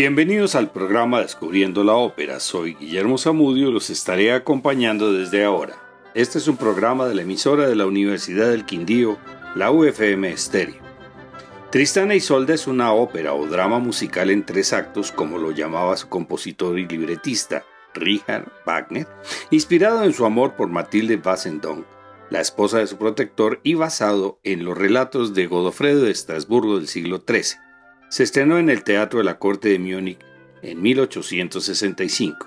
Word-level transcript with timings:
Bienvenidos 0.00 0.54
al 0.54 0.70
programa 0.70 1.22
Descubriendo 1.22 1.82
la 1.82 1.94
Ópera. 1.94 2.38
Soy 2.38 2.74
Guillermo 2.74 3.18
Zamudio 3.18 3.68
y 3.68 3.72
los 3.72 3.90
estaré 3.90 4.32
acompañando 4.32 5.12
desde 5.12 5.42
ahora. 5.42 5.74
Este 6.14 6.38
es 6.38 6.46
un 6.46 6.56
programa 6.56 7.08
de 7.08 7.16
la 7.16 7.22
emisora 7.22 7.66
de 7.66 7.74
la 7.74 7.84
Universidad 7.84 8.48
del 8.48 8.64
Quindío, 8.64 9.18
la 9.56 9.72
UFM 9.72 10.30
Estéreo. 10.30 10.80
Tristana 11.72 12.14
y 12.14 12.18
Isolda 12.18 12.54
es 12.54 12.68
una 12.68 12.92
ópera 12.92 13.34
o 13.34 13.48
drama 13.48 13.80
musical 13.80 14.30
en 14.30 14.46
tres 14.46 14.72
actos, 14.72 15.10
como 15.10 15.36
lo 15.36 15.50
llamaba 15.50 15.96
su 15.96 16.08
compositor 16.08 16.78
y 16.78 16.86
libretista, 16.86 17.64
Richard 17.92 18.46
Wagner, 18.64 19.08
inspirado 19.50 20.04
en 20.04 20.12
su 20.12 20.24
amor 20.24 20.54
por 20.54 20.68
Matilde 20.68 21.16
Bassendonck, 21.16 21.84
la 22.30 22.40
esposa 22.40 22.78
de 22.78 22.86
su 22.86 22.98
protector, 22.98 23.58
y 23.64 23.74
basado 23.74 24.38
en 24.44 24.64
los 24.64 24.78
relatos 24.78 25.34
de 25.34 25.48
Godofredo 25.48 26.02
de 26.02 26.12
Estrasburgo 26.12 26.76
del 26.76 26.86
siglo 26.86 27.24
XIII. 27.26 27.67
Se 28.08 28.22
estrenó 28.22 28.58
en 28.58 28.70
el 28.70 28.84
Teatro 28.84 29.18
de 29.18 29.24
la 29.24 29.38
Corte 29.38 29.68
de 29.68 29.78
Múnich 29.78 30.18
en 30.62 30.80
1865. 30.80 32.46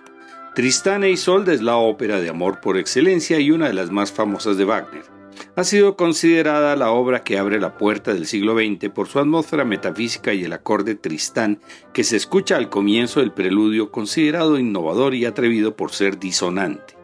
Tristán 0.56 1.04
e 1.04 1.12
Isolde 1.12 1.54
es 1.54 1.62
la 1.62 1.78
ópera 1.78 2.20
de 2.20 2.30
amor 2.30 2.60
por 2.62 2.78
excelencia 2.78 3.40
y 3.40 3.52
una 3.52 3.68
de 3.68 3.74
las 3.74 3.92
más 3.92 4.12
famosas 4.12 4.58
de 4.58 4.66
Wagner. 4.66 5.04
Ha 5.56 5.64
sido 5.64 5.96
considerada 5.96 6.76
la 6.76 6.92
obra 6.92 7.24
que 7.24 7.38
abre 7.38 7.60
la 7.60 7.78
puerta 7.78 8.12
del 8.12 8.26
siglo 8.26 8.56
XX 8.56 8.90
por 8.90 9.08
su 9.08 9.20
atmósfera 9.20 9.64
metafísica 9.64 10.34
y 10.34 10.44
el 10.44 10.54
acorde 10.54 10.96
Tristán 10.96 11.60
que 11.94 12.04
se 12.04 12.18
escucha 12.18 12.58
al 12.58 12.70
comienzo 12.70 13.20
del 13.20 13.32
preludio 13.32 13.92
considerado 13.92 14.58
innovador 14.58 15.14
y 15.14 15.26
atrevido 15.26 15.76
por 15.76 15.92
ser 15.92 16.20
disonante. 16.20 16.96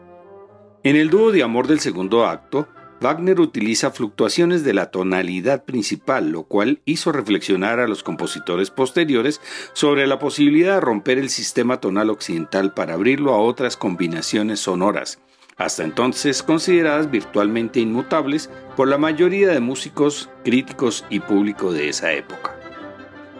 En 0.82 0.96
el 0.96 1.10
dúo 1.10 1.30
de 1.30 1.44
amor 1.44 1.68
del 1.68 1.80
segundo 1.80 2.26
acto, 2.26 2.68
Wagner 3.00 3.40
utiliza 3.40 3.92
fluctuaciones 3.92 4.64
de 4.64 4.74
la 4.74 4.90
tonalidad 4.90 5.64
principal, 5.64 6.30
lo 6.30 6.44
cual 6.44 6.80
hizo 6.84 7.12
reflexionar 7.12 7.78
a 7.78 7.86
los 7.86 8.02
compositores 8.02 8.70
posteriores 8.70 9.40
sobre 9.72 10.08
la 10.08 10.18
posibilidad 10.18 10.74
de 10.74 10.80
romper 10.80 11.18
el 11.18 11.30
sistema 11.30 11.80
tonal 11.80 12.10
occidental 12.10 12.74
para 12.74 12.94
abrirlo 12.94 13.34
a 13.34 13.38
otras 13.38 13.76
combinaciones 13.76 14.58
sonoras, 14.58 15.20
hasta 15.56 15.84
entonces 15.84 16.42
consideradas 16.42 17.08
virtualmente 17.08 17.78
inmutables 17.78 18.50
por 18.76 18.88
la 18.88 18.98
mayoría 18.98 19.48
de 19.48 19.60
músicos, 19.60 20.28
críticos 20.44 21.04
y 21.08 21.20
público 21.20 21.72
de 21.72 21.90
esa 21.90 22.12
época. 22.12 22.56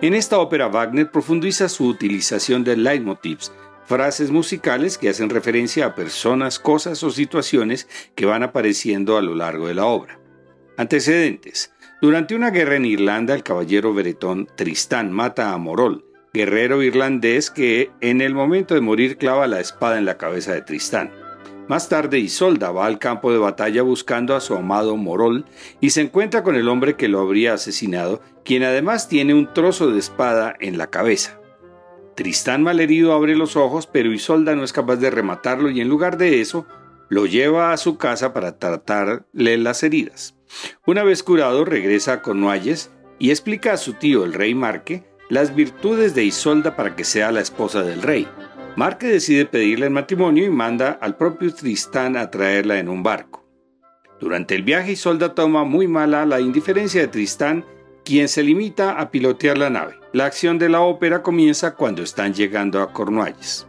En 0.01 0.15
esta 0.15 0.39
ópera 0.39 0.69
Wagner 0.69 1.11
profundiza 1.11 1.69
su 1.69 1.89
utilización 1.89 2.63
de 2.63 2.77
leitmotivs, 2.77 3.51
frases 3.89 4.31
musicales 4.31 4.99
que 4.99 5.09
hacen 5.09 5.31
referencia 5.31 5.87
a 5.87 5.95
personas, 5.95 6.59
cosas 6.59 7.03
o 7.03 7.11
situaciones 7.11 7.89
que 8.15 8.27
van 8.27 8.43
apareciendo 8.43 9.17
a 9.17 9.23
lo 9.23 9.35
largo 9.35 9.67
de 9.67 9.75
la 9.75 9.87
obra. 9.87 10.21
Antecedentes. 10.77 11.73
Durante 12.03 12.35
una 12.35 12.51
guerra 12.51 12.77
en 12.77 12.85
Irlanda, 12.85 13.35
el 13.35 13.43
caballero 13.43 13.95
bretón 13.95 14.47
Tristán 14.57 15.11
mata 15.11 15.55
a 15.55 15.59
Morol, 15.59 16.05
guerrero 16.35 16.83
irlandés 16.83 17.51
que 17.51 17.91
en 18.03 18.21
el 18.21 18.35
momento 18.35 18.75
de 18.75 18.83
morir 18.83 19.17
clava 19.17 19.47
la 19.47 19.59
espada 19.59 19.97
en 19.97 20.05
la 20.05 20.19
cabeza 20.19 20.53
de 20.53 20.61
Tristán. 20.61 21.11
Más 21.67 21.89
tarde 21.89 22.19
Isolda 22.19 22.71
va 22.71 22.85
al 22.85 22.99
campo 22.99 23.33
de 23.33 23.39
batalla 23.39 23.81
buscando 23.83 24.37
a 24.37 24.41
su 24.41 24.55
amado 24.55 24.97
Morol 24.97 25.47
y 25.81 25.91
se 25.91 26.03
encuentra 26.03 26.43
con 26.43 26.57
el 26.57 26.69
hombre 26.69 26.97
que 26.97 27.09
lo 27.09 27.21
habría 27.21 27.55
asesinado, 27.55 28.21
quien 28.45 28.65
además 28.65 29.09
tiene 29.09 29.33
un 29.33 29.53
trozo 29.55 29.91
de 29.91 29.99
espada 29.99 30.55
en 30.61 30.77
la 30.77 30.89
cabeza. 30.89 31.38
Tristán 32.19 32.65
malherido 32.65 33.13
abre 33.13 33.37
los 33.37 33.55
ojos, 33.55 33.87
pero 33.87 34.13
Isolda 34.13 34.57
no 34.57 34.65
es 34.65 34.73
capaz 34.73 34.97
de 34.97 35.09
rematarlo 35.09 35.71
y 35.71 35.81
en 35.81 35.89
lugar 35.89 36.19
de 36.19 36.41
eso, 36.41 36.67
lo 37.09 37.27
lleva 37.27 37.73
a 37.73 37.77
su 37.77 37.97
casa 37.97 38.33
para 38.33 38.59
tratarle 38.59 39.57
las 39.57 39.85
heridas. 39.85 40.35
Una 40.85 41.05
vez 41.05 41.23
curado, 41.23 41.65
regresa 41.65 42.15
a 42.15 42.23
Cornualles 42.23 42.91
y 43.21 43.31
explica 43.31 43.73
a 43.73 43.77
su 43.77 43.93
tío, 43.93 44.25
el 44.25 44.33
rey 44.33 44.53
Marque, 44.53 45.05
las 45.29 45.55
virtudes 45.55 46.17
de 46.17 46.25
Isolda 46.25 46.75
para 46.75 46.97
que 46.97 47.05
sea 47.05 47.31
la 47.31 47.41
esposa 47.41 47.85
del 47.85 48.03
rey. 48.03 48.27
Marque 48.75 49.07
decide 49.07 49.47
pedirle 49.47 49.87
el 49.87 49.93
matrimonio 49.93 50.45
y 50.45 50.51
manda 50.51 50.99
al 51.01 51.17
propio 51.17 51.55
Tristán 51.55 52.17
a 52.17 52.33
traerla 52.33 52.81
en 52.81 52.89
un 52.89 53.05
barco. 53.05 53.49
Durante 54.19 54.57
el 54.57 54.65
viaje, 54.65 54.91
Isolda 54.91 55.37
toma 55.37 55.63
muy 55.63 55.87
mala 55.87 56.27
la 56.27 56.41
indiferencia 56.41 57.01
de 57.01 57.07
Tristán 57.07 57.65
quien 58.05 58.27
se 58.27 58.43
limita 58.43 58.99
a 58.99 59.13
pilotear 59.13 59.57
la 59.57 59.71
nave. 59.71 59.98
La 60.13 60.25
acción 60.25 60.59
de 60.59 60.71
la 60.71 60.81
ópera 60.81 61.23
comienza 61.23 61.75
cuando 61.75 62.03
están 62.03 62.33
llegando 62.33 62.81
a 62.81 62.95
Cornualles. 62.95 63.67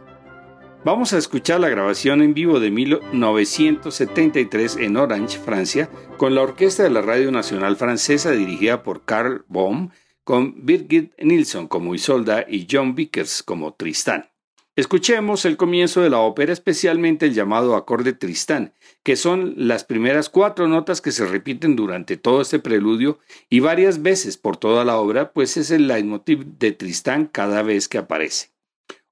Vamos 0.86 1.12
a 1.12 1.18
escuchar 1.18 1.60
la 1.60 1.68
grabación 1.68 2.22
en 2.22 2.32
vivo 2.32 2.60
de 2.60 2.70
1973 2.70 4.76
en 4.76 4.96
Orange, 4.96 5.38
Francia, 5.38 5.90
con 6.16 6.34
la 6.34 6.40
orquesta 6.40 6.82
de 6.82 6.88
la 6.88 7.02
Radio 7.02 7.30
Nacional 7.30 7.76
Francesa 7.76 8.30
dirigida 8.30 8.82
por 8.82 9.04
Carl 9.04 9.44
Baum, 9.48 9.90
con 10.24 10.64
Birgit 10.64 11.12
Nilsson 11.20 11.68
como 11.68 11.94
Isolda 11.94 12.46
y 12.48 12.66
John 12.70 12.94
Vickers 12.94 13.42
como 13.42 13.74
Tristán. 13.74 14.29
Escuchemos 14.76 15.44
el 15.44 15.56
comienzo 15.56 16.00
de 16.00 16.10
la 16.10 16.20
ópera, 16.20 16.52
especialmente 16.52 17.26
el 17.26 17.34
llamado 17.34 17.74
acorde 17.74 18.12
Tristán, 18.12 18.72
que 19.02 19.16
son 19.16 19.54
las 19.56 19.84
primeras 19.84 20.28
cuatro 20.28 20.68
notas 20.68 21.00
que 21.00 21.10
se 21.10 21.26
repiten 21.26 21.74
durante 21.74 22.16
todo 22.16 22.40
este 22.40 22.60
preludio 22.60 23.18
y 23.48 23.58
varias 23.58 24.00
veces 24.00 24.36
por 24.36 24.56
toda 24.56 24.84
la 24.84 24.96
obra, 24.96 25.32
pues 25.32 25.56
es 25.56 25.72
el 25.72 25.88
leitmotiv 25.88 26.44
de 26.58 26.70
Tristán 26.70 27.26
cada 27.26 27.62
vez 27.62 27.88
que 27.88 27.98
aparece. 27.98 28.52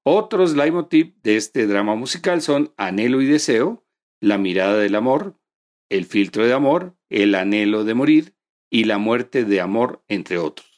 Otros 0.03 0.55
leitmotiv 0.55 1.13
de 1.23 1.35
este 1.35 1.67
drama 1.67 1.93
musical 1.95 2.41
son 2.41 2.73
Anhelo 2.77 3.21
y 3.21 3.25
Deseo, 3.25 3.83
La 4.21 4.37
mirada 4.37 4.77
del 4.77 4.95
amor, 4.95 5.35
El 5.89 6.05
filtro 6.05 6.45
de 6.45 6.53
amor, 6.53 6.95
El 7.09 7.35
anhelo 7.35 7.83
de 7.83 7.95
morir 7.95 8.33
y 8.69 8.85
La 8.85 8.97
muerte 8.97 9.43
de 9.43 9.59
amor, 9.59 10.01
entre 10.07 10.37
otros. 10.37 10.68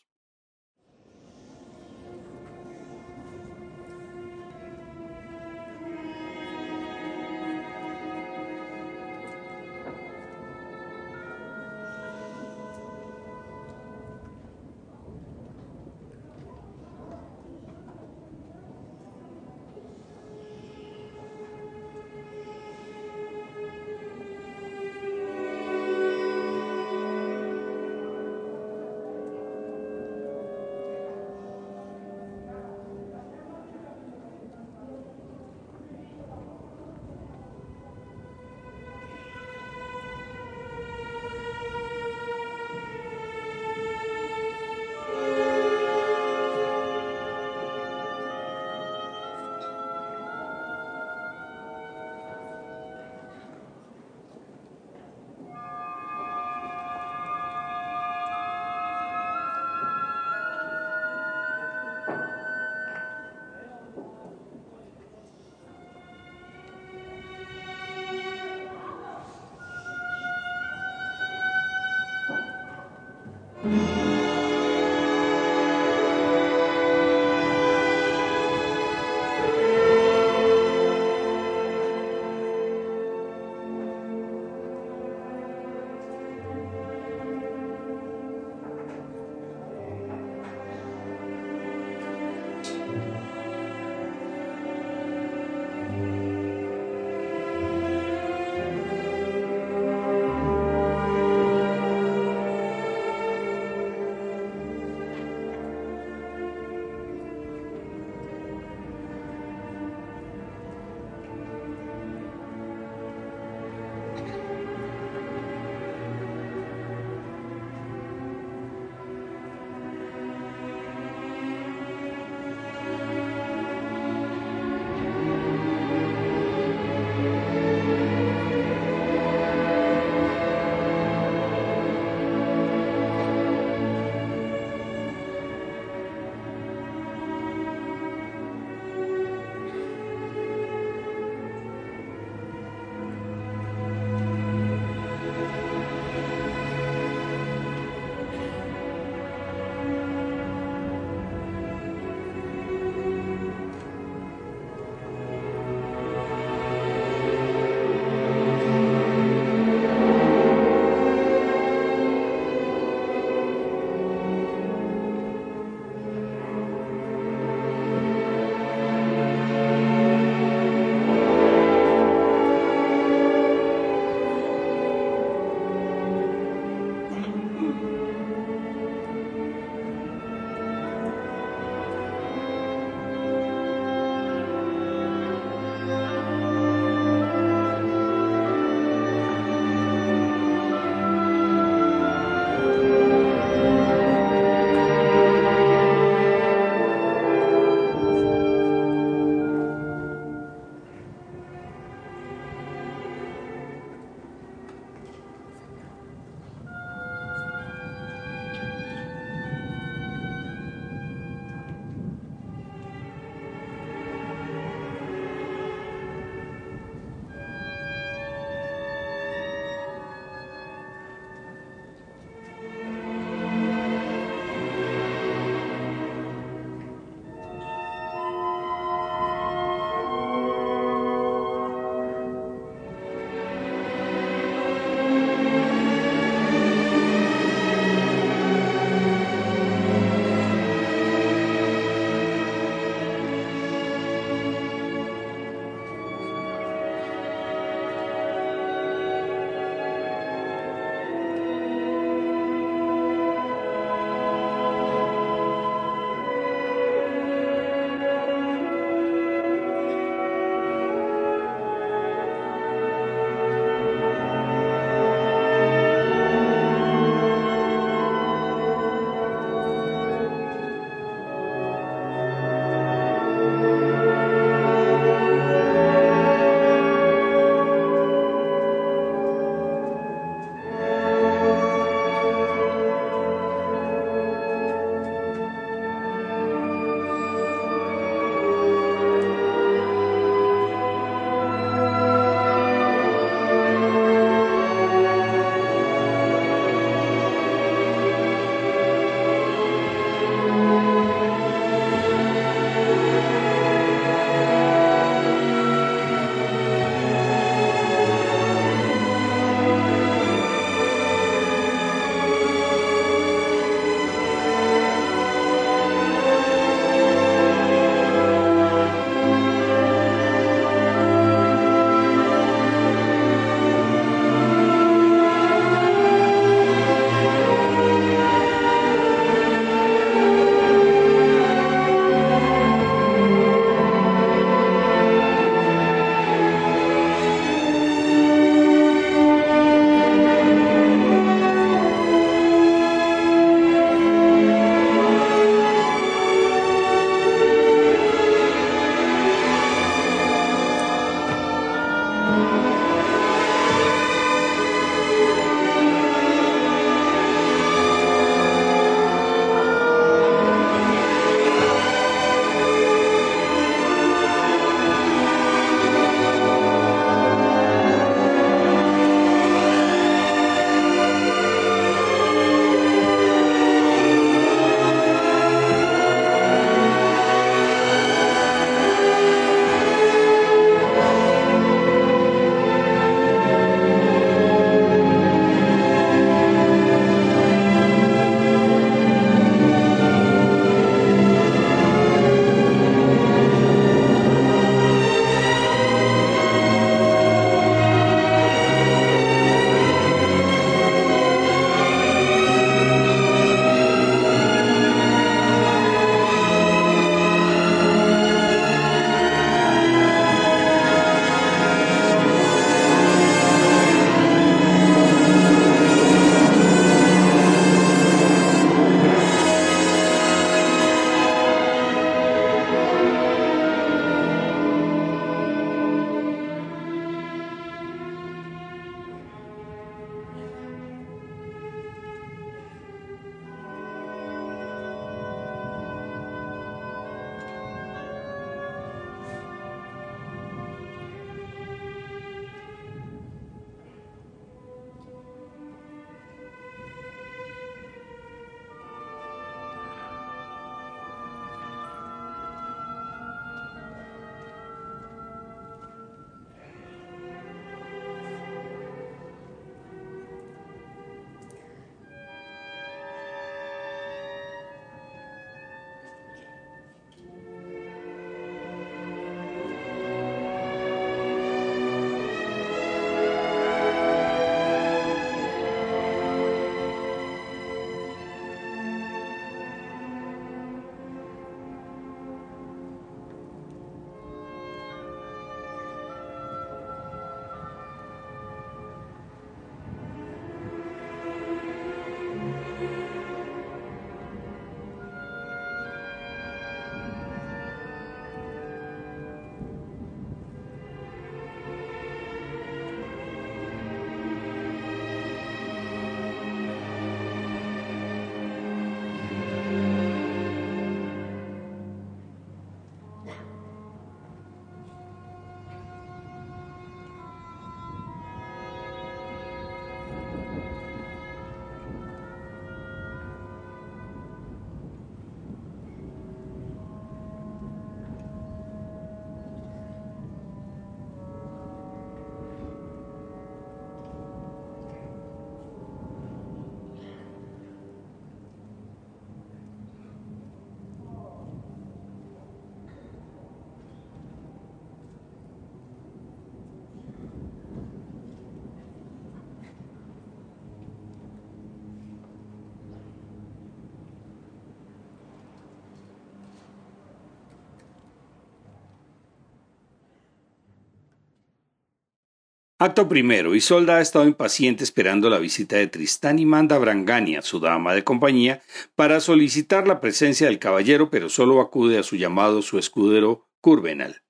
Acto 562.84 563.08
primero. 563.08 563.54
Isolda 563.54 563.98
ha 563.98 564.02
estado 564.02 564.26
impaciente 564.26 564.84
esperando 564.84 565.30
la 565.30 565.38
visita 565.38 565.76
de 565.76 565.86
Tristán 565.86 566.40
y 566.40 566.48
manda 566.48 566.78
a 566.78 566.80
Brangania, 566.80 567.44
su 567.44 567.60
dama 567.60 567.94
de 567.94 568.04
compañía, 568.04 568.64
para 568.96 569.20
solicitar 569.20 569.88
la 569.88 570.02
presencia 570.02 570.48
del 570.48 570.58
caballero, 570.58 571.12
pero 571.12 571.30
solo 571.30 571.62
acude 571.62 572.00
a 572.00 572.04
su 572.04 572.16
llamado 572.16 572.64
su 572.64 572.80
escudero 572.80 573.48
Curvenal. 573.62 574.24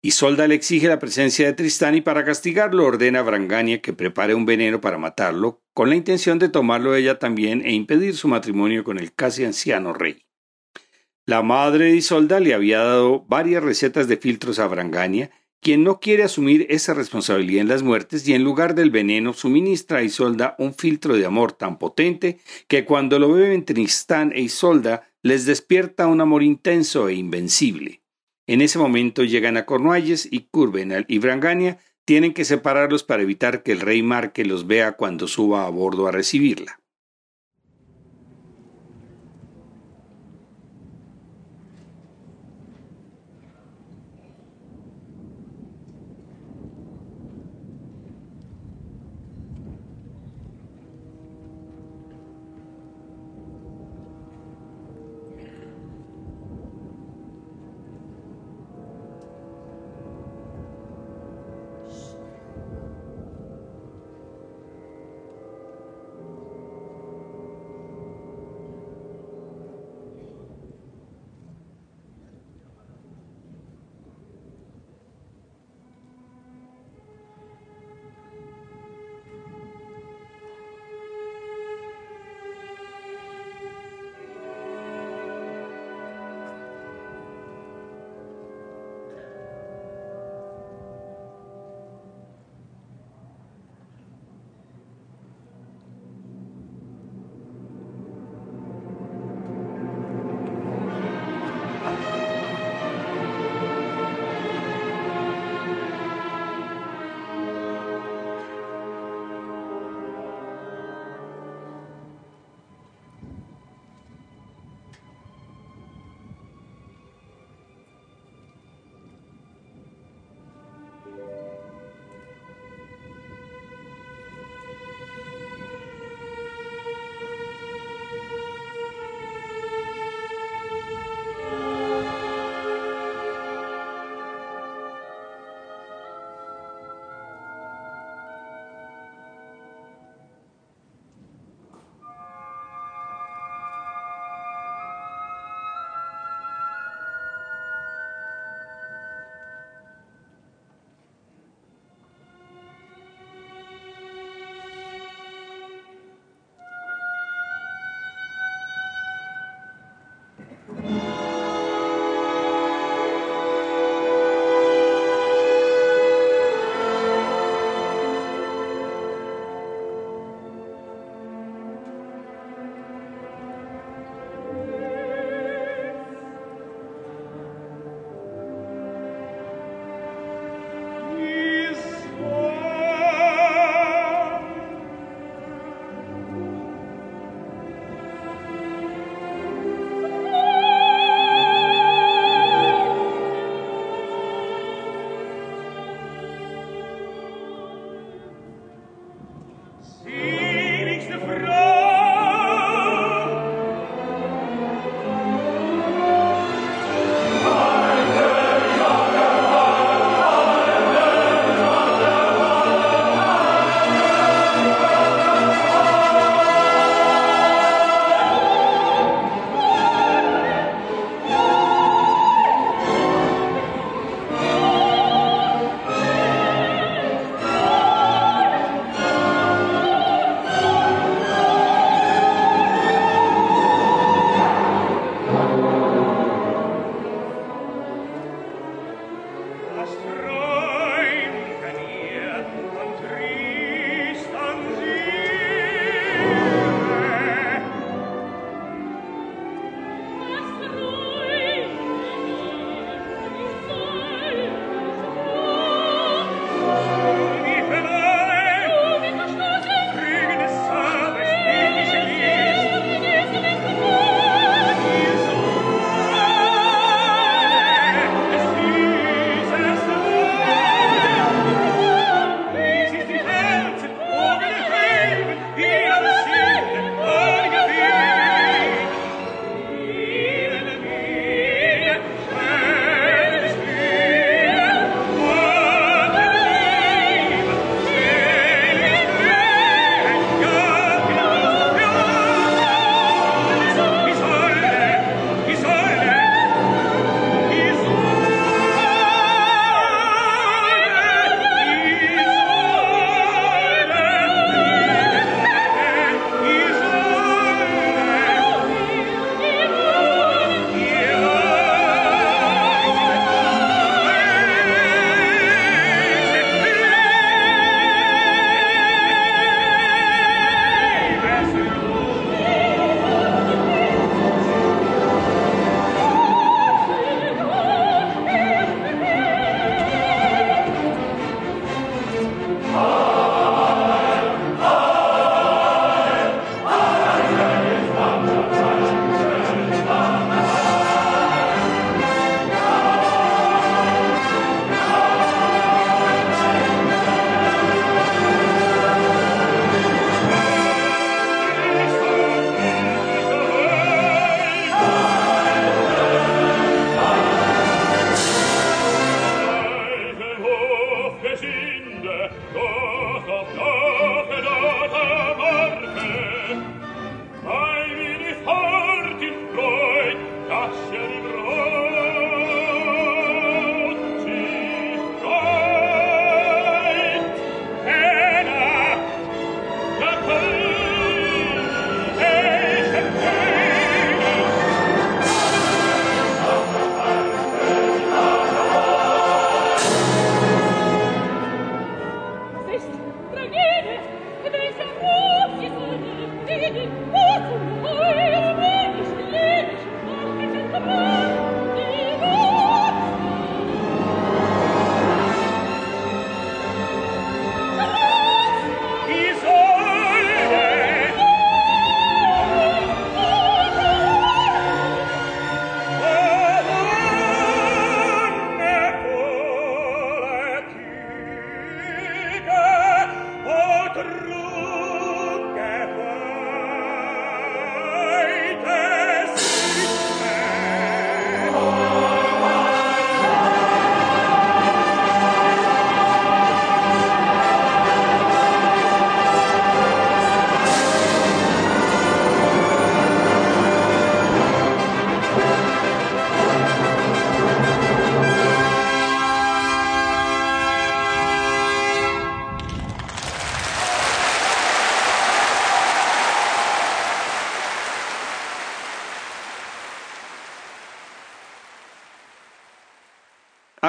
Isolda 0.00 0.46
le 0.46 0.54
exige 0.54 0.86
la 0.86 1.00
presencia 1.00 1.44
de 1.44 1.54
Tristán 1.54 1.96
y 1.96 2.02
para 2.02 2.24
castigarlo 2.24 2.86
ordena 2.86 3.18
a 3.18 3.22
Brangania 3.22 3.82
que 3.82 3.92
prepare 3.92 4.36
un 4.36 4.46
veneno 4.46 4.80
para 4.80 4.98
matarlo, 4.98 5.64
con 5.74 5.88
la 5.88 5.96
intención 5.96 6.38
de 6.38 6.50
tomarlo 6.50 6.94
ella 6.94 7.18
también 7.18 7.66
e 7.66 7.72
impedir 7.72 8.14
su 8.14 8.28
matrimonio 8.28 8.84
con 8.84 9.00
el 9.00 9.12
casi 9.12 9.44
anciano 9.44 9.92
rey. 9.92 10.24
La 11.26 11.42
madre 11.42 11.86
de 11.86 11.96
Isolda 11.96 12.38
le 12.38 12.54
había 12.54 12.78
dado 12.78 13.24
varias 13.26 13.64
recetas 13.64 14.06
de 14.06 14.18
filtros 14.18 14.60
a 14.60 14.68
Brangania, 14.68 15.32
quien 15.62 15.84
no 15.84 16.00
quiere 16.00 16.24
asumir 16.24 16.66
esa 16.70 16.92
responsabilidad 16.92 17.62
en 17.62 17.68
las 17.68 17.84
muertes 17.84 18.26
y 18.26 18.34
en 18.34 18.42
lugar 18.42 18.74
del 18.74 18.90
veneno 18.90 19.32
suministra 19.32 19.98
a 19.98 20.02
Isolda 20.02 20.56
un 20.58 20.74
filtro 20.74 21.16
de 21.16 21.24
amor 21.24 21.52
tan 21.52 21.78
potente 21.78 22.40
que 22.66 22.84
cuando 22.84 23.20
lo 23.20 23.32
beben 23.32 23.64
Tristán 23.64 24.32
e 24.34 24.40
Isolda 24.40 25.08
les 25.22 25.46
despierta 25.46 26.08
un 26.08 26.20
amor 26.20 26.42
intenso 26.42 27.08
e 27.08 27.14
invencible. 27.14 28.02
En 28.48 28.60
ese 28.60 28.80
momento 28.80 29.22
llegan 29.22 29.56
a 29.56 29.64
Cornualles 29.64 30.26
y 30.28 30.48
Curvenal 30.50 31.06
y 31.06 31.18
Brangania 31.18 31.78
tienen 32.04 32.34
que 32.34 32.44
separarlos 32.44 33.04
para 33.04 33.22
evitar 33.22 33.62
que 33.62 33.70
el 33.70 33.80
rey 33.80 34.02
Marque 34.02 34.44
los 34.44 34.66
vea 34.66 34.92
cuando 34.92 35.28
suba 35.28 35.64
a 35.64 35.70
bordo 35.70 36.08
a 36.08 36.10
recibirla. 36.10 36.81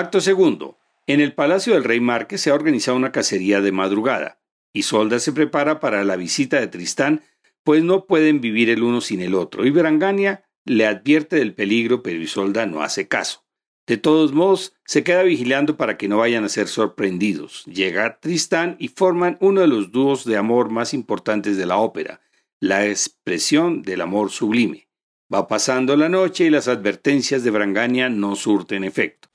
Acto 0.04 0.20
segundo. 0.20 0.78
En 1.08 1.22
el 1.22 1.32
Palacio 1.32 1.76
del 1.76 1.86
Rey 1.86 2.02
Márquez 2.02 2.42
se 2.42 2.50
ha 2.50 2.56
organizado 2.56 2.98
una 2.98 3.13
cacería 3.13 3.62
de 3.62 3.72
madrugada. 3.72 4.38
Isolda 4.74 5.18
se 5.20 5.32
prepara 5.32 5.80
para 5.80 6.04
la 6.04 6.18
visita 6.18 6.60
de 6.60 6.68
Tristán, 6.68 7.22
pues 7.63 7.86
no 7.86 8.06
pueden 8.06 8.42
vivir 8.42 8.70
el 8.70 8.84
uno 8.84 9.00
sin 9.00 9.22
el 9.22 9.34
otro, 9.34 9.66
y 9.66 9.70
Brangania 9.70 10.44
le 10.66 10.88
advierte 10.88 11.38
del 11.38 11.54
peligro, 11.54 12.04
pero 12.04 12.20
Isolda 12.20 12.66
no 12.66 12.84
hace 12.84 13.08
caso. 13.08 13.46
De 13.88 13.96
todos 13.96 14.34
modos, 14.34 14.76
se 14.84 15.06
queda 15.06 15.24
vigilando 15.24 15.78
para 15.78 15.96
que 15.96 16.10
no 16.10 16.18
vayan 16.18 16.44
a 16.44 16.50
ser 16.50 16.68
sorprendidos. 16.68 17.63
Llega 17.63 18.20
Tristán 18.20 18.76
y 18.80 18.89
forman 18.89 19.38
uno 19.39 19.62
de 19.62 19.68
los 19.68 19.94
dúos 19.94 20.26
de 20.26 20.36
amor 20.36 20.70
más 20.70 20.94
importantes 20.94 21.56
de 21.56 21.66
la 21.66 21.78
ópera, 21.78 22.20
la 22.60 22.86
expresión 22.88 23.84
del 23.84 24.02
amor 24.02 24.32
sublime. 24.32 24.89
Va 25.34 25.48
pasando 25.48 25.96
la 25.96 26.10
noche 26.10 26.44
y 26.44 26.50
las 26.50 26.68
advertencias 26.68 27.46
de 27.46 27.52
Brangania 27.52 28.10
no 28.10 28.36
surten 28.36 28.84
efecto. 28.84 29.30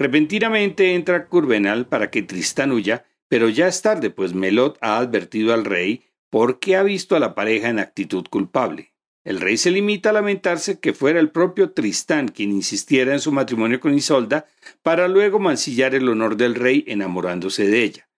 Repentinamente 0.00 0.94
entra 0.94 1.26
Curvenal 1.26 1.86
para 1.86 2.10
que 2.10 2.22
Tristán 2.22 2.72
huya, 2.72 3.04
pero 3.28 3.50
ya 3.50 3.68
es 3.68 3.82
tarde, 3.82 4.08
pues 4.08 4.32
Melot 4.32 4.78
ha 4.80 4.96
advertido 4.96 5.52
al 5.52 5.66
rey 5.66 6.04
porque 6.30 6.74
ha 6.74 6.82
visto 6.82 7.16
a 7.16 7.20
la 7.20 7.34
pareja 7.34 7.68
en 7.68 7.78
actitud 7.78 8.24
culpable. 8.30 8.94
El 9.24 9.42
rey 9.42 9.58
se 9.58 9.70
limita 9.70 10.08
a 10.08 10.14
lamentarse 10.14 10.80
que 10.80 10.94
fuera 10.94 11.20
el 11.20 11.28
propio 11.28 11.72
Tristán 11.72 12.28
quien 12.28 12.50
insistiera 12.50 13.12
en 13.12 13.20
su 13.20 13.30
matrimonio 13.30 13.78
con 13.78 13.92
Isolda 13.92 14.46
para 14.82 15.06
luego 15.06 15.38
mancillar 15.38 15.94
el 15.94 16.08
honor 16.08 16.38
del 16.38 16.54
rey 16.54 16.82
enamorándose 16.86 17.66
de 17.66 17.82
ella. 17.82 18.08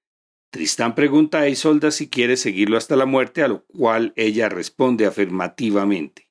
Tristán 0.53 0.95
pregunta 0.95 1.41
a 1.41 1.49
Isolda 1.49 1.91
si 1.91 2.09
quiere 2.09 2.37
seguirlo 2.37 2.77
hasta 2.77 2.95
la 2.95 3.07
muerte, 3.07 3.43
a 3.43 3.49
lo 3.49 3.65
cual 3.65 4.13
ella 4.15 4.49
responde 4.49 5.05
afirmativamente. 5.05 6.31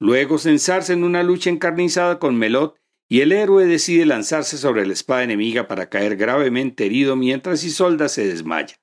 Luego 0.00 0.38
se 0.38 0.50
en 0.50 1.04
una 1.04 1.22
lucha 1.22 1.48
encarnizada 1.48 2.18
con 2.18 2.36
Melot 2.36 2.76
y 3.08 3.20
el 3.20 3.32
héroe 3.32 3.66
decide 3.66 4.06
lanzarse 4.06 4.58
sobre 4.58 4.86
la 4.86 4.92
espada 4.92 5.24
enemiga 5.24 5.68
para 5.68 5.88
caer 5.88 6.16
gravemente 6.16 6.86
herido 6.86 7.16
mientras 7.16 7.64
Isolda 7.64 8.08
se 8.08 8.26
desmaya. 8.26 8.76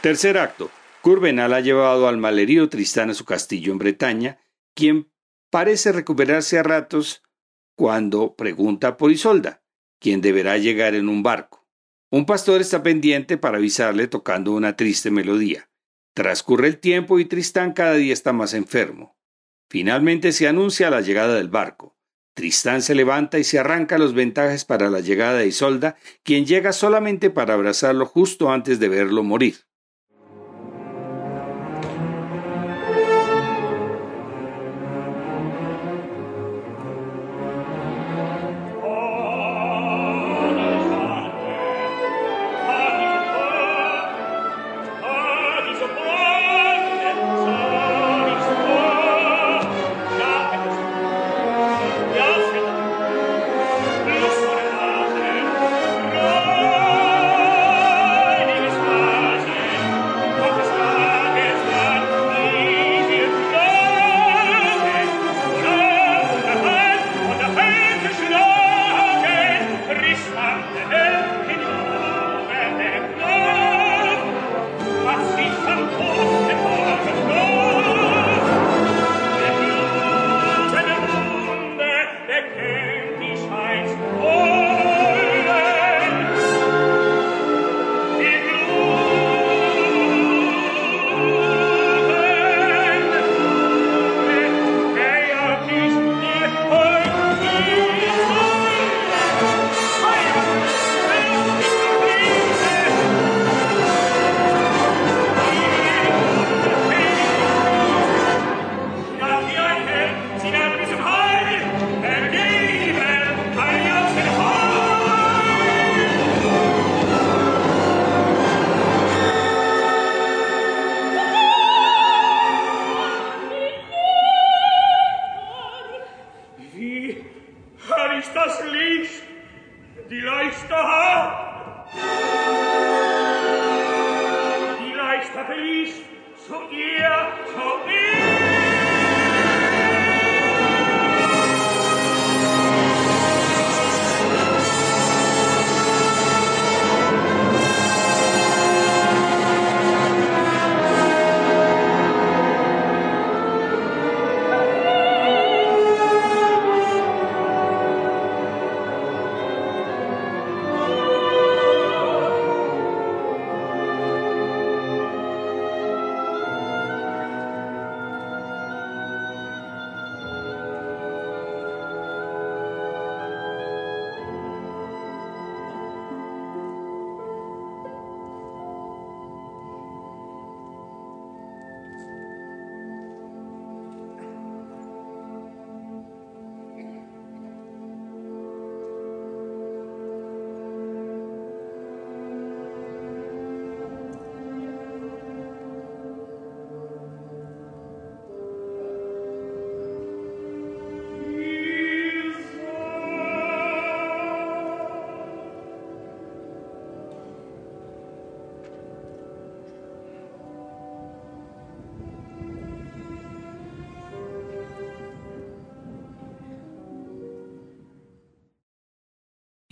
Tercer 0.00 0.38
acto. 0.38 0.70
Curvenal 1.02 1.52
ha 1.52 1.60
llevado 1.60 2.08
al 2.08 2.16
malherido 2.16 2.70
Tristán 2.70 3.10
a 3.10 3.14
su 3.14 3.26
castillo 3.26 3.70
en 3.70 3.78
Bretaña, 3.78 4.38
quien 4.74 5.12
parece 5.50 5.92
recuperarse 5.92 6.58
a 6.58 6.62
ratos 6.62 7.22
cuando 7.76 8.34
pregunta 8.34 8.96
por 8.96 9.10
Isolda, 9.10 9.62
quien 9.98 10.22
deberá 10.22 10.56
llegar 10.56 10.94
en 10.94 11.10
un 11.10 11.22
barco. 11.22 11.68
Un 12.10 12.24
pastor 12.24 12.62
está 12.62 12.82
pendiente 12.82 13.36
para 13.36 13.58
avisarle 13.58 14.08
tocando 14.08 14.52
una 14.52 14.74
triste 14.74 15.10
melodía. 15.10 15.70
Transcurre 16.14 16.68
el 16.68 16.78
tiempo 16.78 17.18
y 17.18 17.26
Tristán 17.26 17.74
cada 17.74 17.94
día 17.94 18.14
está 18.14 18.32
más 18.32 18.54
enfermo. 18.54 19.18
Finalmente 19.68 20.32
se 20.32 20.48
anuncia 20.48 20.88
la 20.88 21.02
llegada 21.02 21.34
del 21.34 21.48
barco. 21.48 21.94
Tristán 22.32 22.80
se 22.80 22.94
levanta 22.94 23.38
y 23.38 23.44
se 23.44 23.58
arranca 23.58 23.98
los 23.98 24.14
ventajes 24.14 24.64
para 24.64 24.88
la 24.88 25.00
llegada 25.00 25.34
de 25.34 25.46
Isolda, 25.46 25.96
quien 26.22 26.46
llega 26.46 26.72
solamente 26.72 27.28
para 27.28 27.52
abrazarlo 27.52 28.06
justo 28.06 28.50
antes 28.50 28.80
de 28.80 28.88
verlo 28.88 29.22
morir. 29.22 29.69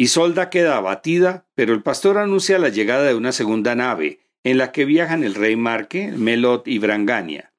Isolda 0.01 0.49
queda 0.49 0.76
abatida, 0.76 1.49
pero 1.57 1.74
el 1.74 1.82
pastor 1.82 2.18
anuncia 2.18 2.61
la 2.61 2.68
llegada 2.68 3.03
de 3.03 3.16
una 3.16 3.32
segunda 3.32 3.74
nave, 3.74 4.20
en 4.44 4.57
la 4.57 4.70
que 4.70 4.84
viajan 4.84 5.24
el 5.24 5.34
rey 5.34 5.57
Marque, 5.57 6.12
Melot 6.16 6.68
y 6.68 6.78
Brangania. 6.78 7.53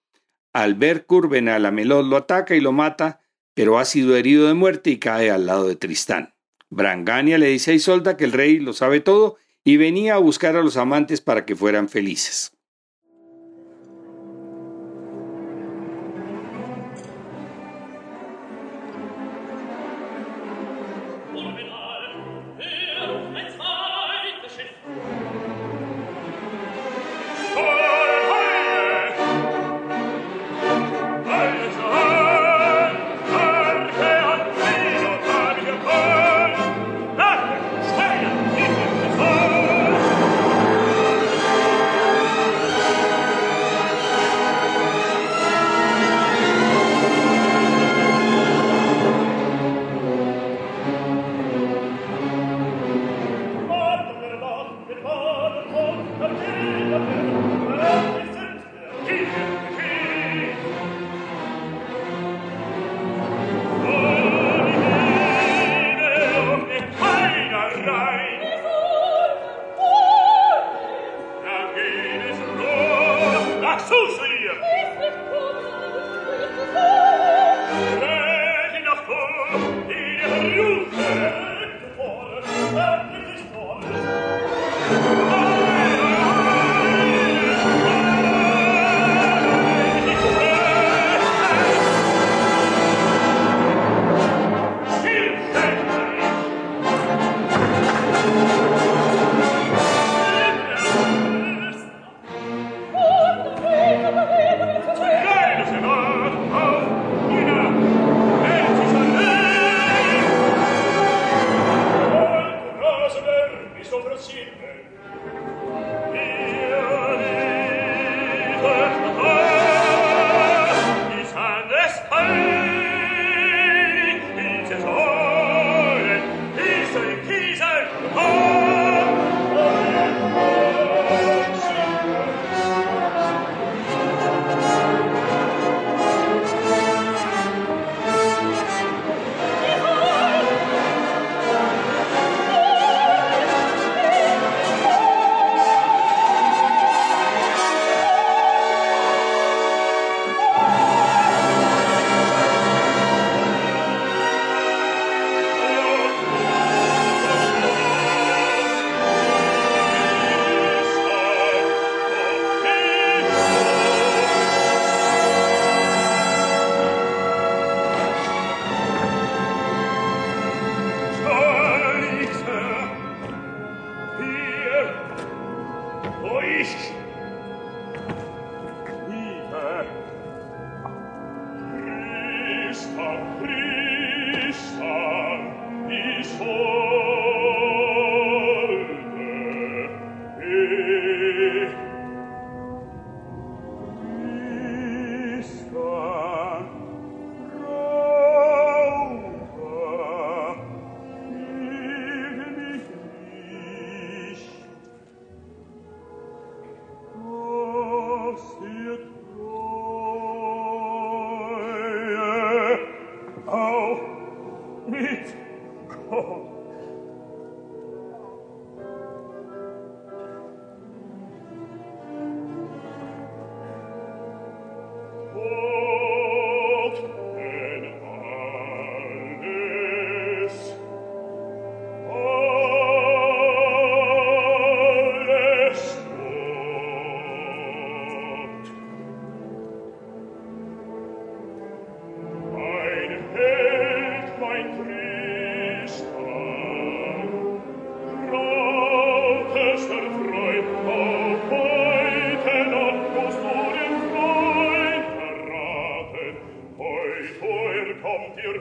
Al 0.53 0.75
ver 0.75 1.05
Curvenal 1.05 1.65
a 1.65 1.71
Melot 1.71 2.05
lo 2.05 2.15
ataca 2.15 2.55
y 2.55 2.61
lo 2.61 2.71
mata, 2.71 3.19
pero 3.53 3.77
ha 3.77 3.83
sido 3.83 4.15
herido 4.15 4.47
de 4.47 4.53
muerte 4.53 4.89
y 4.89 4.99
cae 4.99 5.29
al 5.29 5.47
lado 5.47 5.67
de 5.67 5.75
Tristán. 5.75 6.33
Brangania 6.69 7.37
le 7.37 7.47
dice 7.47 7.71
a 7.71 7.73
Isolda 7.73 8.15
que 8.15 8.23
el 8.23 8.31
rey 8.31 8.59
lo 8.59 8.71
sabe 8.71 9.01
todo 9.01 9.35
y 9.65 9.75
venía 9.75 10.13
a 10.13 10.19
buscar 10.19 10.55
a 10.55 10.63
los 10.63 10.77
amantes 10.77 11.19
para 11.19 11.45
que 11.45 11.57
fueran 11.57 11.89
felices. 11.89 12.53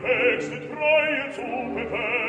die 0.02 0.08
höchste 0.08 0.60
Treue 0.68 1.30
zu 1.32 1.42
beweisen. 1.74 2.27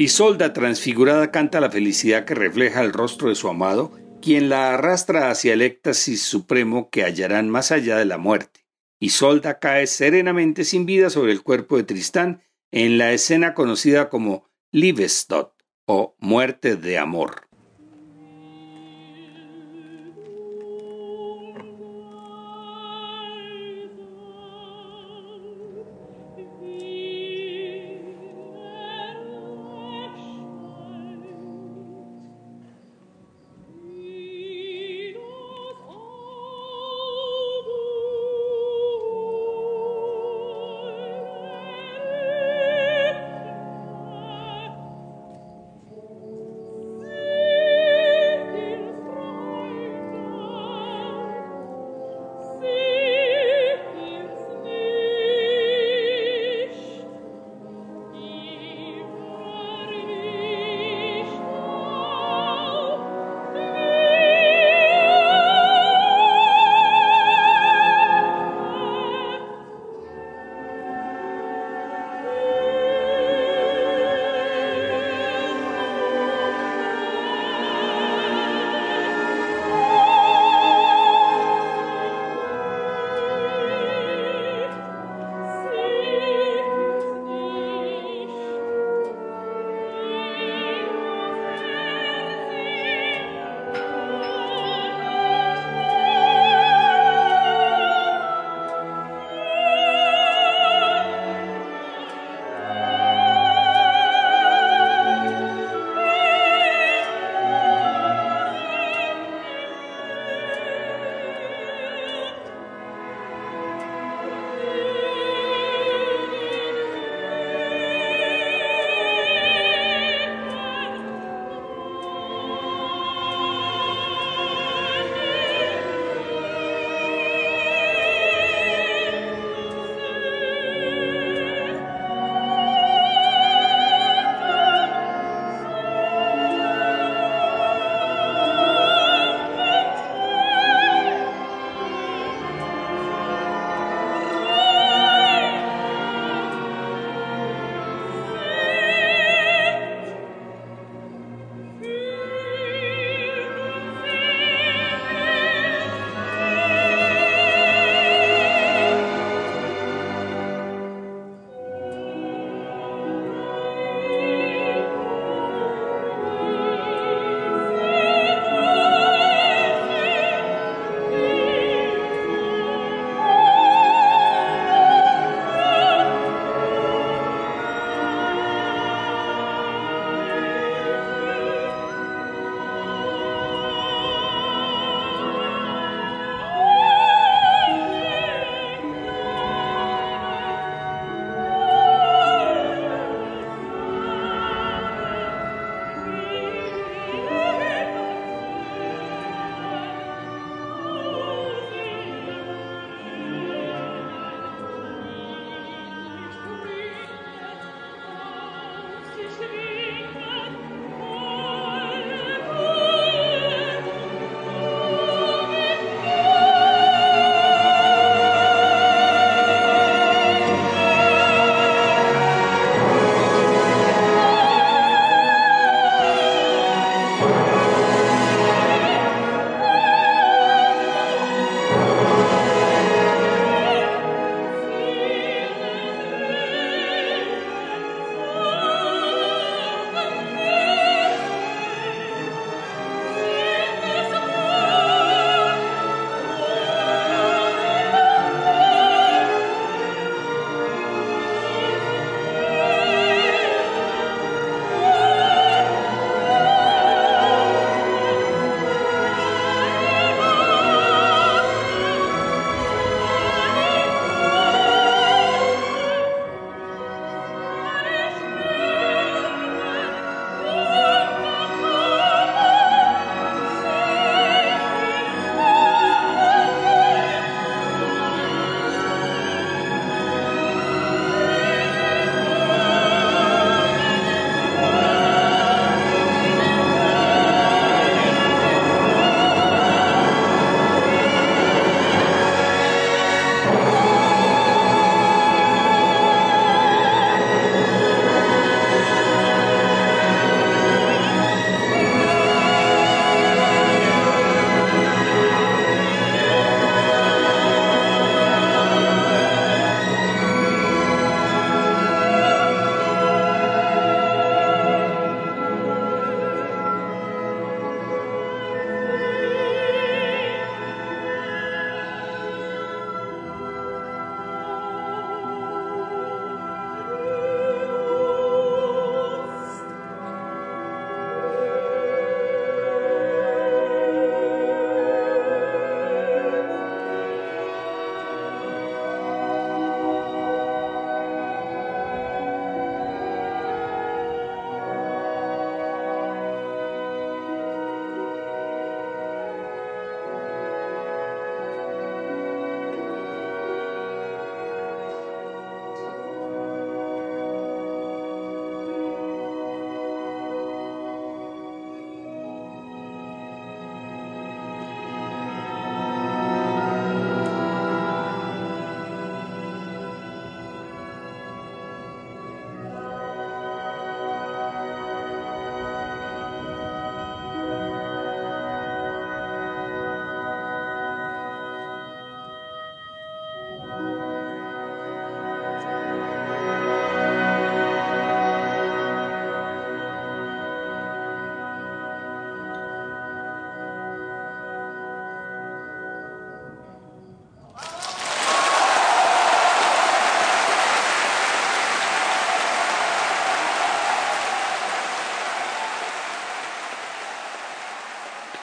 Isolda 0.00 0.52
transfigurada 0.52 1.32
canta 1.32 1.60
la 1.60 1.72
felicidad 1.72 2.24
que 2.24 2.36
refleja 2.36 2.82
el 2.82 2.92
rostro 2.92 3.30
de 3.30 3.34
su 3.34 3.48
amado, 3.48 3.90
quien 4.22 4.48
la 4.48 4.72
arrastra 4.74 5.28
hacia 5.28 5.54
el 5.54 5.60
éxtasis 5.60 6.22
supremo 6.22 6.88
que 6.88 7.02
hallarán 7.02 7.50
más 7.50 7.72
allá 7.72 7.96
de 7.96 8.04
la 8.04 8.16
muerte. 8.16 8.64
Isolda 9.00 9.58
cae 9.58 9.88
serenamente 9.88 10.62
sin 10.62 10.86
vida 10.86 11.10
sobre 11.10 11.32
el 11.32 11.42
cuerpo 11.42 11.76
de 11.76 11.82
Tristán 11.82 12.44
en 12.70 12.96
la 12.96 13.12
escena 13.12 13.54
conocida 13.54 14.08
como 14.08 14.48
Livestod 14.70 15.48
o 15.84 16.14
Muerte 16.20 16.76
de 16.76 16.96
Amor. 16.96 17.47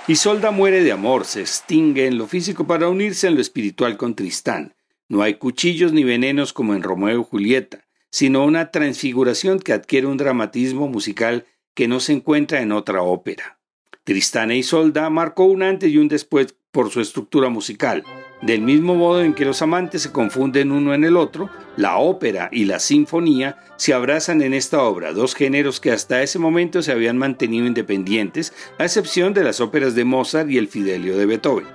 Isolda 0.07 0.51
muere 0.51 0.83
de 0.83 0.91
amor, 0.91 1.25
se 1.25 1.41
extingue 1.41 2.05
en 2.05 2.19
lo 2.19 2.27
físico 2.27 2.67
para 2.67 2.89
unirse 2.89 3.25
en 3.25 3.33
lo 3.33 3.41
espiritual 3.41 3.97
con 3.97 4.13
Tristán. 4.13 4.75
No 5.09 5.23
hay 5.23 5.35
cuchillos 5.35 5.93
ni 5.93 6.03
venenos 6.03 6.53
como 6.53 6.75
en 6.75 6.83
Romeo 6.83 7.21
y 7.21 7.23
Julieta, 7.23 7.87
sino 8.11 8.45
una 8.45 8.69
transfiguración 8.69 9.57
que 9.57 9.73
adquiere 9.73 10.05
un 10.05 10.17
dramatismo 10.17 10.87
musical 10.87 11.47
que 11.73 11.87
no 11.87 11.99
se 11.99 12.13
encuentra 12.13 12.61
en 12.61 12.71
otra 12.71 13.01
ópera. 13.01 13.59
Tristán 14.03 14.51
e 14.51 14.57
Isolda 14.57 15.09
marcó 15.09 15.45
un 15.45 15.63
antes 15.63 15.89
y 15.89 15.97
un 15.97 16.07
después 16.07 16.55
por 16.75 16.91
su 16.91 16.99
estructura 16.99 17.47
musical. 17.47 18.03
Del 18.41 18.59
mismo 18.59 18.95
modo 18.95 19.21
en 19.21 19.33
que 19.33 19.45
los 19.45 19.61
amantes 19.61 20.01
se 20.01 20.11
confunden 20.11 20.73
uno 20.73 20.93
en 20.93 21.05
el 21.05 21.15
otro, 21.15 21.49
la 21.77 21.99
ópera 21.99 22.49
y 22.51 22.65
la 22.65 22.79
sinfonía 22.79 23.57
se 23.77 23.93
abrazan 23.93 24.41
en 24.41 24.53
esta 24.53 24.83
obra, 24.83 25.13
dos 25.13 25.35
géneros 25.35 25.79
que 25.79 25.93
hasta 25.93 26.21
ese 26.21 26.37
momento 26.37 26.81
se 26.81 26.91
habían 26.91 27.17
mantenido 27.17 27.65
independientes, 27.65 28.51
a 28.77 28.83
excepción 28.83 29.33
de 29.33 29.45
las 29.45 29.61
óperas 29.61 29.95
de 29.95 30.03
Mozart 30.03 30.51
y 30.51 30.57
el 30.57 30.67
Fidelio 30.67 31.17
de 31.17 31.25
Beethoven. 31.25 31.65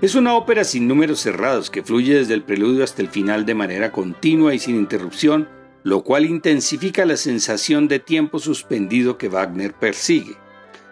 Es 0.00 0.14
una 0.14 0.32
ópera 0.32 0.64
sin 0.64 0.88
números 0.88 1.20
cerrados 1.20 1.68
que 1.68 1.82
fluye 1.82 2.14
desde 2.14 2.32
el 2.32 2.42
preludio 2.42 2.84
hasta 2.84 3.02
el 3.02 3.08
final 3.08 3.44
de 3.44 3.54
manera 3.54 3.92
continua 3.92 4.54
y 4.54 4.58
sin 4.58 4.76
interrupción, 4.76 5.46
lo 5.82 6.04
cual 6.04 6.24
intensifica 6.24 7.04
la 7.04 7.18
sensación 7.18 7.86
de 7.86 7.98
tiempo 7.98 8.38
suspendido 8.38 9.18
que 9.18 9.28
Wagner 9.28 9.74
persigue. 9.74 10.38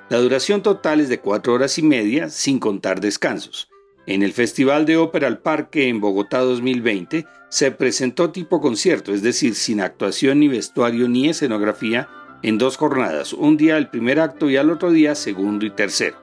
La 0.09 0.19
duración 0.19 0.63
total 0.63 1.01
es 1.01 1.11
de 1.11 1.21
cuatro 1.21 1.53
horas 1.53 1.79
y 1.79 1.83
media, 1.83 2.31
sin 2.31 2.59
contar 2.59 3.01
descansos. 3.01 3.69
En 4.07 4.23
el 4.23 4.33
Festival 4.33 4.87
de 4.87 4.97
Ópera 4.97 5.27
al 5.27 5.41
Parque 5.41 5.89
en 5.89 6.01
Bogotá 6.01 6.39
2020 6.39 7.27
se 7.51 7.71
presentó 7.73 8.31
tipo 8.31 8.63
concierto, 8.63 9.13
es 9.13 9.21
decir, 9.21 9.55
sin 9.55 9.83
actuación 9.83 10.41
ni 10.41 10.49
vestuario 10.49 11.09
ni 11.09 11.29
escenografía, 11.29 12.09
en 12.43 12.57
dos 12.57 12.79
jornadas, 12.79 13.35
un 13.35 13.59
día 13.59 13.77
el 13.77 13.91
primer 13.91 14.19
acto 14.19 14.49
y 14.49 14.57
al 14.57 14.71
otro 14.71 14.93
día 14.93 15.15
segundo 15.15 15.67
y 15.67 15.71
tercero. 15.71 16.17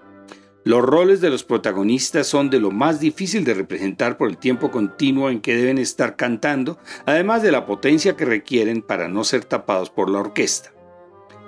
Los 0.64 0.82
roles 0.82 1.22
de 1.22 1.30
los 1.30 1.44
protagonistas 1.44 2.26
son 2.26 2.50
de 2.50 2.60
lo 2.60 2.72
más 2.72 3.00
difícil 3.00 3.44
de 3.46 3.54
representar 3.54 4.18
por 4.18 4.30
el 4.30 4.38
tiempo 4.38 4.72
continuo 4.72 5.30
en 5.30 5.42
que 5.42 5.56
deben 5.56 5.78
estar 5.78 6.16
cantando, 6.16 6.80
además 7.06 7.44
de 7.44 7.52
la 7.52 7.68
potencia 7.68 8.16
que 8.16 8.26
requieren 8.26 8.82
para 8.82 9.08
no 9.08 9.24
ser 9.24 9.46
tapados 9.46 9.92
por 9.92 10.10
la 10.10 10.22
orquesta. 10.22 10.75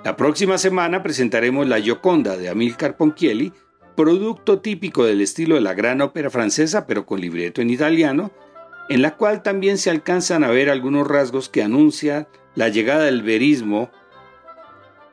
La 0.04 0.16
próxima 0.16 0.58
semana 0.58 1.02
presentaremos 1.02 1.66
La 1.66 1.80
Gioconda 1.80 2.36
de 2.36 2.48
Amilcar 2.48 2.96
Ponchielli, 2.96 3.52
producto 3.96 4.60
típico 4.60 5.04
del 5.04 5.20
estilo 5.20 5.56
de 5.56 5.60
la 5.60 5.74
gran 5.74 6.00
ópera 6.00 6.30
francesa, 6.30 6.86
pero 6.86 7.04
con 7.04 7.20
libreto 7.20 7.60
en 7.60 7.70
italiano, 7.70 8.30
en 8.88 9.02
la 9.02 9.16
cual 9.16 9.42
también 9.42 9.76
se 9.76 9.90
alcanzan 9.90 10.44
a 10.44 10.50
ver 10.50 10.70
algunos 10.70 11.06
rasgos 11.06 11.48
que 11.48 11.64
anuncian 11.64 12.28
la 12.54 12.68
llegada 12.68 13.04
del 13.04 13.22
verismo 13.22 13.90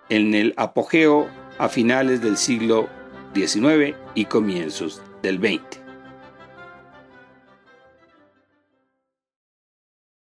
en 0.09 0.35
el 0.35 0.53
apogeo 0.55 1.27
a 1.57 1.67
finales 1.67 2.21
del 2.21 2.37
siglo 2.37 2.87
XIX 3.33 3.95
y 4.13 4.25
comienzos 4.25 5.01
del 5.23 5.39
XX. 5.39 5.84